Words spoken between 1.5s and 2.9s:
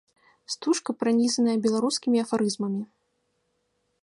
беларускімі афарызмамі.